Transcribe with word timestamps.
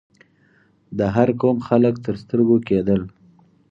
د 0.97 0.99
هر 1.15 1.29
قوم 1.41 1.57
خلک 1.67 1.95
تر 2.05 2.15
سترګو 2.23 2.57
کېدل. 2.67 3.01